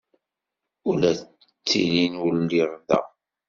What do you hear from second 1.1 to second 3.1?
d tillin ur lliɣ da.